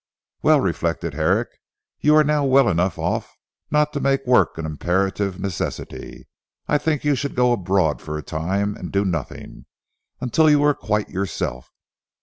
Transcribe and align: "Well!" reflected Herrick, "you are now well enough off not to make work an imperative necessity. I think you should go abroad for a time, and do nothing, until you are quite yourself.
"Well!" 0.41 0.59
reflected 0.61 1.13
Herrick, 1.13 1.49
"you 1.99 2.15
are 2.15 2.23
now 2.23 2.43
well 2.43 2.67
enough 2.69 2.97
off 2.97 3.37
not 3.69 3.93
to 3.93 3.99
make 3.99 4.25
work 4.25 4.57
an 4.57 4.65
imperative 4.65 5.39
necessity. 5.39 6.27
I 6.67 6.79
think 6.79 7.03
you 7.03 7.13
should 7.13 7.35
go 7.35 7.51
abroad 7.51 8.01
for 8.01 8.17
a 8.17 8.23
time, 8.23 8.75
and 8.75 8.91
do 8.91 9.05
nothing, 9.05 9.67
until 10.19 10.49
you 10.49 10.63
are 10.63 10.73
quite 10.73 11.09
yourself. 11.09 11.69